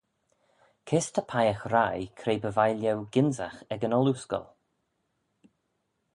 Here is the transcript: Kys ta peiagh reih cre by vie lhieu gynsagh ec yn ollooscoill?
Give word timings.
Kys 0.87 1.07
ta 1.13 1.21
peiagh 1.29 1.63
reih 1.73 2.07
cre 2.19 2.33
by 2.43 2.51
vie 2.57 2.75
lhieu 2.81 2.99
gynsagh 3.13 3.59
ec 3.73 3.81
yn 3.85 3.97
ollooscoill? 3.99 4.47